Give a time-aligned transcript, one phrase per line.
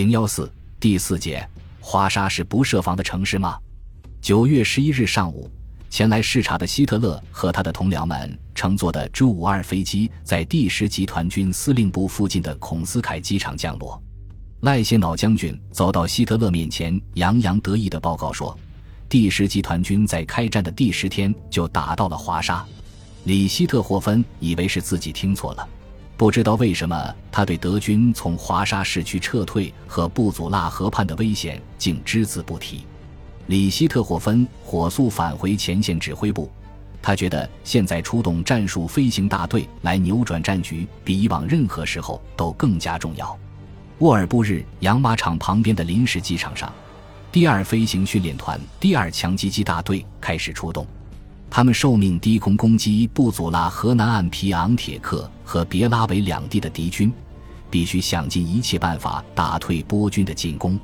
[0.00, 0.50] 零幺四
[0.80, 1.46] 第四节，
[1.78, 3.58] 华沙是不设防的城市吗？
[4.22, 5.46] 九月十一日上午，
[5.90, 14.02] 前来视察的希特勒和他的同僚们乘坐的 J 五二飞机在第十集团军司令部附近的孔斯凯机场降落。
[14.62, 18.58] 赖谢瑙将军走到希特勒面前，洋洋得意地报告说
[19.06, 22.64] ：“第十集团军在开战的第十天就打到了华沙。”
[23.24, 25.68] 里希特霍芬以为是自己听错了。
[26.20, 32.84] 不知道为什么，他对德军从华沙市区撤退和布祖拉河畔的危险竟只字不提。
[33.46, 36.52] 里希特霍芬火速返回前线指挥部，
[37.00, 43.34] 他觉得现在出动战术飞行大队来扭转战局，比以往任何时候都更加重要。
[44.00, 46.70] 沃尔布日养马场旁边的临时机场上，
[47.32, 50.86] 第二飞行训练团第二强击机大队开始出动。
[51.50, 57.12] 他们受命低空攻击布祖拉河南岸皮昂铁克和别拉维两地的敌军，
[57.68, 60.78] 必须想尽一切办法打退波军的进攻。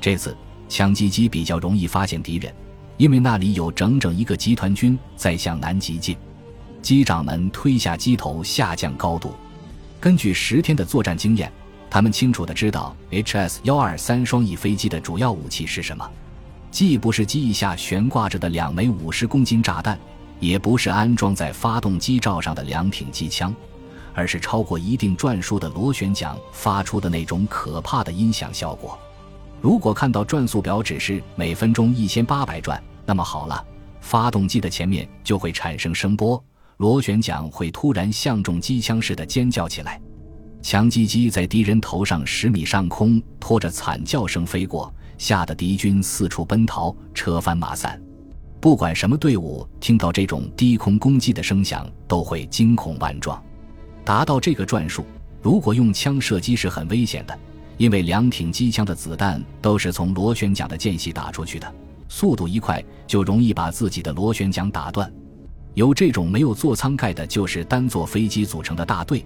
[0.00, 0.34] 这次
[0.66, 2.52] 强击机比较容易发现敌人，
[2.96, 6.16] 因为那里有整整一个集团军在向南急进。
[6.80, 9.34] 机长们推下机头下降高度，
[10.00, 11.52] 根据十天的作战经验，
[11.90, 16.08] 他们清楚地知道 HS 幺二三双翼飞机的主要武器是什么。
[16.70, 19.98] 既不是机翼下悬挂着的两枚五十公斤炸弹，
[20.38, 23.54] 也不是安装在发动机罩上的两挺机枪，
[24.14, 28.98] 而是超过一定转速的螺旋桨发出的那种可怕的音响效果。
[29.60, 33.64] 如果看到转速表指示每分钟一千八百转，那么好了，
[34.00, 36.42] 发动机的前面就会产生声波，
[36.76, 40.00] 螺旋桨会突然像中机枪似的尖叫起来，
[40.62, 44.94] 强击机在敌人头上十米上空拖着惨叫声飞过。
[45.18, 48.00] 吓得敌军四处奔逃，车翻马散。
[48.60, 53.40] 不管什么队伍，听到这种低空攻击的声响，都会惊恐万状。
[54.04, 55.04] 达到这个转数，
[55.42, 57.38] 如果用枪射击是很危险的，
[57.76, 61.72] 因为两挺机枪的子弹都是从螺旋桨的间隙打出去的，
[62.08, 65.12] 速度一快，就容易把自己的螺旋桨打断。
[65.74, 69.24] 有这种没有座舱盖的，就是单座飞机组成的大队，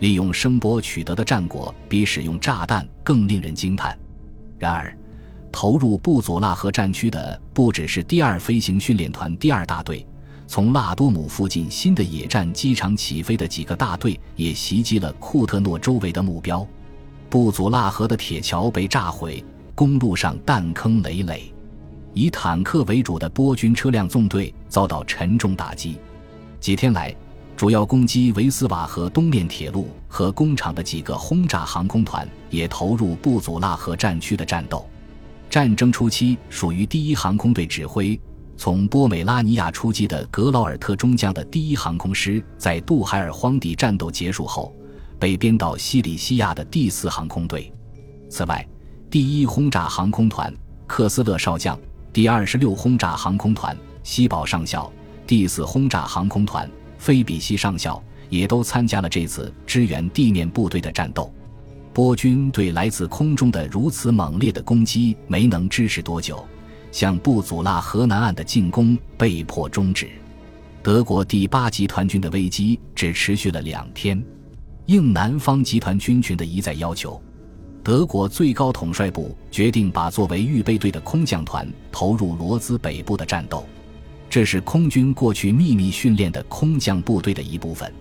[0.00, 3.96] 利用声波取得的战果，比使用炸弹更令人惊叹。
[4.58, 4.96] 然而。
[5.52, 10.04] 投入布佐拉河战区的不只是第二飞行训练团第二大队，
[10.48, 16.66] 从拉多姆附近新的野战机场起飞的几个大队也袭击了库特诺周围的目标。
[17.28, 21.52] 布佐拉河的铁桥被炸毁，公路上弹坑累累，
[22.12, 25.96] 以坦克为主的波军车辆纵队遭到沉重打击。
[26.60, 27.14] 几天来，
[27.56, 34.86] 主要攻击维斯瓦河东面铁路和工厂的几个轰炸航空团也投入布佐拉河战区的战斗。
[35.52, 38.18] 战争初期，属于第一航空队指挥，
[38.56, 44.74] 从波美拉尼亚出击的格劳尔特中将的第一航空师，在杜海尔荒地战斗结束后，
[45.18, 47.70] 被编到西里西亚的第四航空队。
[48.30, 48.66] 此外，
[49.10, 50.50] 第一轰炸航空团
[50.86, 51.78] 克斯勒少将、
[52.14, 54.90] 第二十六轰炸航空团西堡上校、
[55.26, 61.30] 第四轰炸航空团菲比西上校也都参加了这次支援地面部队的战斗。
[61.92, 66.42] 波军对来自空中的如此猛烈的攻击没能支持多久，
[66.90, 70.08] 向布祖拉河南岸的进攻被迫终止。
[70.82, 74.22] 德国第八集团军的危机只持续了两天。
[74.86, 77.20] 应南方集团军群的一再要求，
[77.84, 83.66] 德国最高统帅部决定把作为预备队的空降团投入罗兹北部的战斗。
[84.30, 87.92] 这是空军过去秘密训练的空降部队的一部分。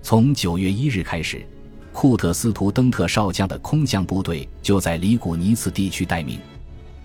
[0.00, 1.46] 从九月一日开始。
[1.96, 6.38] 库特斯图登特少将的空降部队就在里古尼茨地区待命，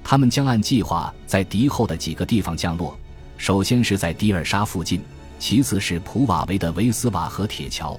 [0.03, 2.93] 他们将按计划在敌后的几个地方降落，
[3.37, 4.99] 首先是在迪尔沙附近，
[5.39, 7.97] 其次是普瓦维的维斯瓦河铁桥，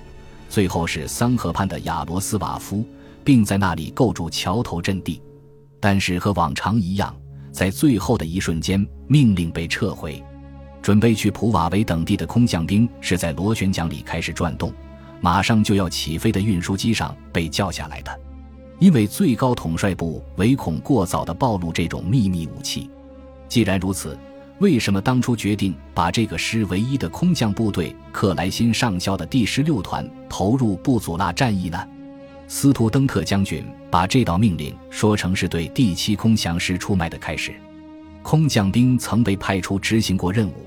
[0.50, 2.84] 最后是桑河畔的亚罗斯瓦夫，
[3.24, 5.18] 并在那里构筑桥头阵地。
[5.80, 7.16] 但是和往常一样，
[7.50, 10.22] 在最后的一瞬间，命令被撤回，
[10.82, 14.70] 准备去普瓦维等地的空降兵是在螺旋桨里开始转动。
[15.22, 18.20] 马上就要起飞的运输机上被叫下来的，
[18.80, 22.90] 因为最高统帅部唯恐过早的暴露这种秘密武器。
[23.48, 24.18] 既然如此，
[24.58, 31.78] 为什么当初决定把这个师唯一的空降部队克莱辛上校的第十六团投入布祖拉战役呢？
[32.48, 37.54] 斯图登特将军把这道命令说成是对第七空降师出卖的开始。
[38.24, 40.66] 空降兵曾被派出执行过任务，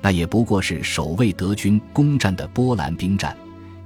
[0.00, 3.36] 那也不过是守卫德军攻占的波兰兵站。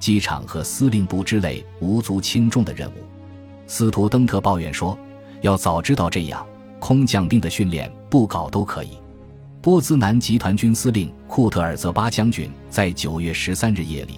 [0.02, 2.94] 机场和司令部之类无足轻重的任务，
[3.68, 4.98] 斯图登特抱怨说
[5.42, 6.44] ：“要早知道这样，
[6.80, 8.98] 空降兵的训练不搞都可以。”
[9.62, 14.14] 波兹南集团军司令库特尔泽巴将军在九月十三日夜里，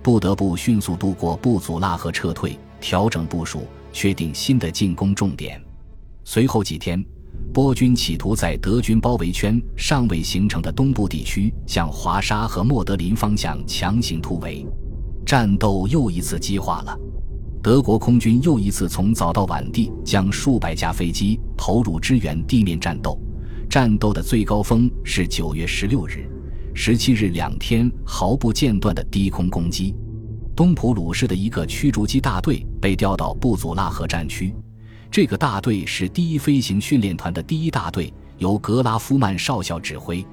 [0.00, 5.60] 不得不迅速渡过布祖拉河撤退，调整部署，确定新的进攻重点。
[6.22, 7.04] 随后几天，
[7.52, 14.64] 波军企图在德军包围圈尚未形成的东部地区，向华沙和莫德林方向强行突围。
[15.26, 16.96] 战斗又一次激化了。
[17.60, 23.20] 德国空军又一次从早到晚地将数百架飞机投入支援地面战斗。
[23.68, 26.30] 战斗的最高峰是九月十六日、
[26.72, 29.92] 十七日两天毫不间断的低空攻击。
[30.54, 34.54] 东普鲁士的一个驱逐机大队被调到布祖拉河战区，
[35.10, 40.24] 这个大队是第一飞行训练团的第一大队，由格拉夫曼少校指挥。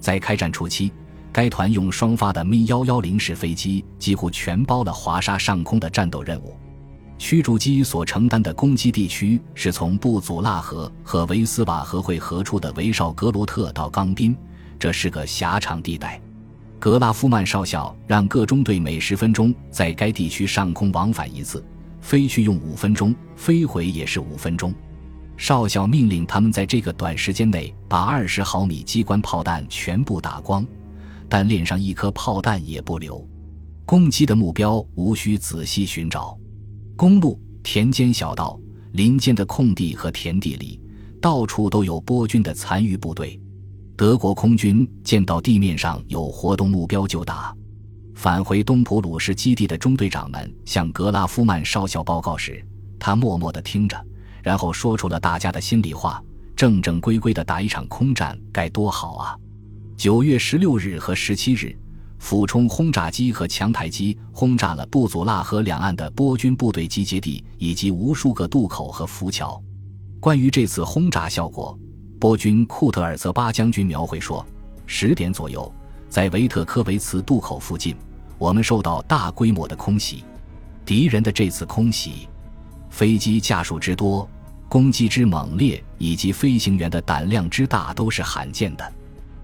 [0.00, 0.90] 在开战初期，
[1.32, 6.54] 该团用双发的 Mi 幺幺零式飞机几乎全包了华沙上空的战斗任务。
[7.18, 14.36] 驱逐机所承担的攻击地区是从布祖拉河和维斯瓦河汇合处的维绍格罗特到冈宾，
[14.78, 16.20] 这是个狭长地带。
[16.78, 21.64] 格拉夫曼少校让各中队每十分钟在该地区上空往返一次，
[22.00, 24.74] 飞去用五分钟，飞回也是五分钟。
[25.36, 30.66] 少校命令他们在这个短时间内把二十毫米机关炮弹全部打光，
[31.32, 33.26] 但链上一颗炮弹也不留。
[33.86, 36.38] 攻击的目标无需仔细寻找。
[36.94, 38.60] 公路、田间小道、
[38.92, 40.78] 林间的空地和田地里，
[41.22, 43.40] 到处都有波军的残余部队。
[43.96, 47.56] 德国空军见到地面上有活动目标就打。
[48.14, 52.62] 返回东普鲁士基地的中队长们向格拉夫曼少校报告时，
[52.98, 53.98] 他默默地听着，
[54.42, 56.22] 然后说出了大家的心里话：
[56.54, 59.34] 正正规规地打一场空战该多好啊！
[60.02, 61.72] 九月十六日和十七日。
[62.18, 69.62] 俯冲轰炸机和强台机轰炸了布祖拉河两岸的波军部队集结地以及无数个渡口和浮桥。
[70.18, 71.78] 关于这次轰炸效果，
[72.18, 74.44] 波军库特尔泽巴将军描绘说：
[74.86, 75.72] 十点左右，
[76.08, 77.94] 在维特科维茨渡口附近，
[78.38, 80.24] 我们受到大规模的空袭。
[80.84, 82.26] 敌人的这次空袭，
[82.90, 84.28] 飞机架数之多、
[84.68, 88.92] 攻击之猛烈以及飞行员的胆量之大，都是罕见的。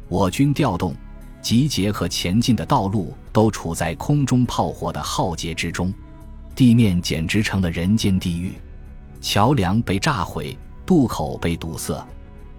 [0.08, 0.94] 我军调动。
[1.40, 5.94] 集结和前进的道路都处在空中炮火的浩劫之中，
[6.54, 8.52] 地面简直成了人间地狱。
[9.20, 12.04] 桥梁被炸毁，渡口被堵塞，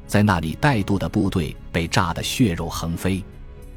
[0.07, 3.22] 在那里带渡的部队被炸得血肉横飞。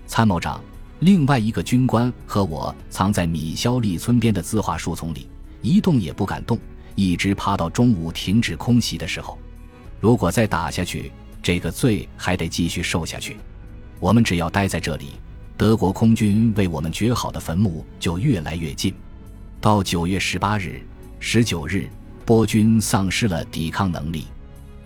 [0.06, 0.62] 参谋长、
[1.00, 5.28] 另外一个军官和我藏在米肖利村边的字画树丛里，
[5.62, 6.56] 一动也不敢动，
[6.94, 9.36] 一直趴到中午停止空袭的时候。
[10.00, 11.10] 如果再打下去，
[11.42, 13.36] 这个罪还得继续受下去。
[14.02, 15.10] 我们只要待在这里，
[15.56, 18.92] 德国空军为我们掘好的坟墓就越来越近。
[19.60, 20.82] 到九月十八日、
[21.20, 21.88] 十九日，
[22.26, 24.26] 波军丧失了抵抗能力，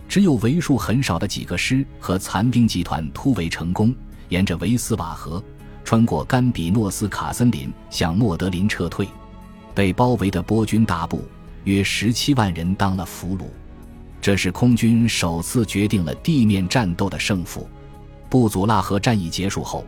[0.07, 3.91] 只有为数很少的几个师和残兵集团突围成功，
[4.29, 5.43] 沿着维斯瓦河，
[5.83, 9.07] 穿过甘比诺斯卡森林，向莫德林撤退。
[9.73, 11.27] 被包围的波军大部
[11.63, 13.45] 约十七万人当了俘虏，
[14.21, 17.67] 这是空军首次决定了地面战斗的胜负。
[18.29, 19.85] 布祖拉河战役结束后，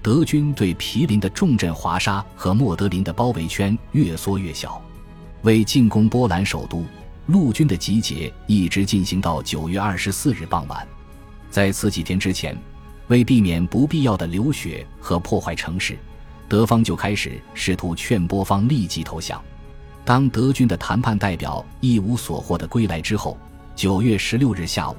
[0.00, 4.80] 德军对毗邻的重镇华沙和莫德林的包围圈越缩越小。
[5.42, 6.84] 为进攻波兰首都，
[7.26, 10.86] 陆军的集结一直进行到九月二十四日傍晚。
[11.50, 12.56] 在此几天之前，
[13.08, 15.98] 为避免不必要的流血和破坏城市，
[16.48, 19.42] 德方就开始试图劝波方立即投降。
[20.04, 23.36] 当德军的谈判代表一无所获的归来之后，
[23.76, 24.96] 九月十六日下午。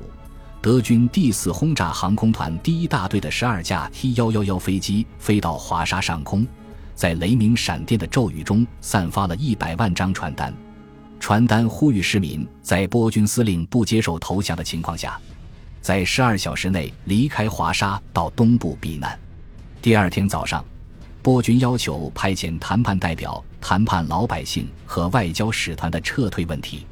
[0.64, 6.48] 德军第四轰炸航空团第一大队的十二架 T 幺幺幺飞机飞到华沙上空，
[6.96, 10.54] 在雷鸣闪电的骤雨中散发了一百万张传单。
[11.20, 15.20] 传单呼吁市民在波军司令不接受投降的情况下，
[15.82, 19.20] 在十二小时内离开华沙到东部避难。
[19.82, 20.64] 第二天早上，
[21.22, 26.86] 波军要求派遣谈判代表谈判老百姓和外交使团的撤退问题，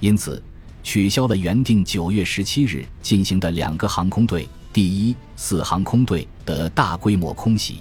[0.00, 0.42] 因此。
[0.86, 7.80] 取消了原定九月十七日进行的两个航空队第一、四航空队的大规模空袭，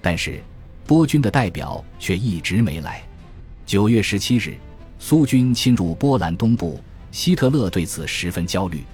[0.00, 0.40] 但是
[0.86, 3.02] 波军的代表却一直没来。
[3.66, 4.56] 九月十七日，
[5.00, 8.84] 苏军侵入波兰东部，希特勒对此十分焦虑，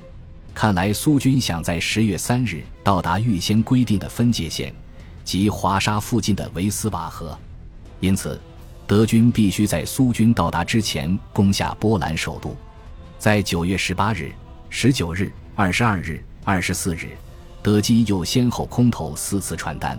[0.54, 4.74] 看来苏军想在十月三日到达预先规定的分界线，
[5.24, 7.38] 即华沙附近的维斯瓦河，
[8.00, 8.40] 因此
[8.86, 12.56] 德军必须在苏军到达之前攻下波兰首都。
[13.22, 14.32] 在九月十八日、
[14.68, 17.10] 十九日、二十二日、二十四日，
[17.62, 19.96] 德机又先后空投四次传单，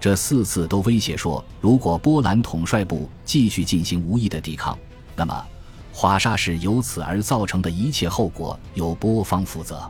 [0.00, 4.76] 这四次都威胁说，如果波兰统帅部继续进行无意的抵抗，
[5.14, 5.46] 那么
[5.92, 9.88] 华沙市由此而造成的一切后果由波方负责。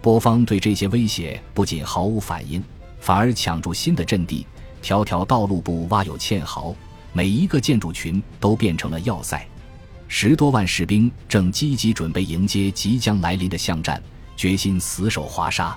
[0.00, 2.64] 波方对这些威胁不仅毫无反应，
[3.00, 4.46] 反而抢住新的阵地，
[4.80, 6.74] 条条道路布挖有堑壕，
[7.12, 9.46] 每一个建筑群都变成了要塞。
[10.10, 14.02] 十多万士兵正积极准备迎接即将来临的巷战，
[14.36, 15.76] 决心死守华沙。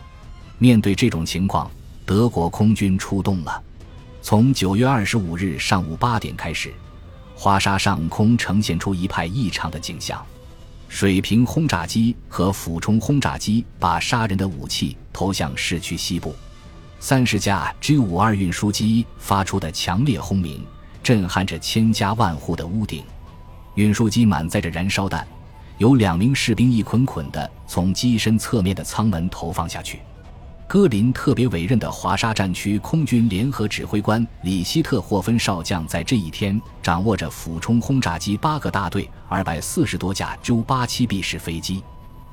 [0.58, 1.70] 面对这种情况，
[2.06, 3.62] 德国空军出动了。
[4.22, 6.74] 从九月二十五日上午八点开始，
[7.36, 10.24] 华沙上空呈现出一派异常的景象：
[10.88, 16.34] 水平轰炸机和俯冲轰炸机把杀人的武器投向市区西部。
[17.02, 20.66] 三十架 G 五二运输机发出的强烈轰鸣，
[21.04, 23.04] 震撼着千家万户的屋顶。
[23.76, 25.26] 运输机满载着燃烧弹，
[25.78, 30.00] 有两名士兵一捆捆的从机身侧面的舱门投放下去。
[30.68, 41.84] 戈林特别委任的华沙战区空军联合指挥官里希特霍芬少将在这一天掌握着俯冲轰炸机八个大队、二百四十多架 j 八七 B 式飞机，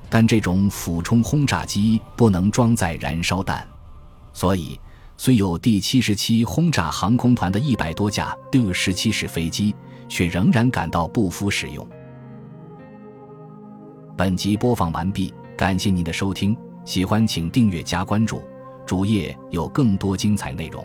[0.09, 3.67] 但这种俯冲轰炸机不能装载燃烧弹。
[4.33, 4.79] 所以，
[5.17, 9.75] 虽有第七十七轰炸航空团的一百多架 Do 十七式飞机，
[10.09, 11.87] 却仍然感到不敷使用。
[14.17, 18.43] 本集播放完毕，感谢您的收听，喜欢请订阅加关注，
[18.85, 20.85] 主页有更多精彩内容。